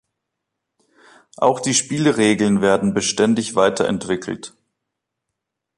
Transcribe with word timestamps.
Auch 1.37 1.59
die 1.59 1.75
Spielregeln 1.75 2.61
werden 2.63 2.95
beständig 2.95 3.53
weiterentwickelt. 3.53 4.55